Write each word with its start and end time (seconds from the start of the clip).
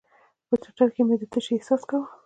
په 0.47 0.55
ټټر 0.61 0.87
کښې 0.95 1.03
مې 1.07 1.15
د 1.19 1.23
تشې 1.31 1.53
احساس 1.55 1.81
کاوه. 1.89 2.07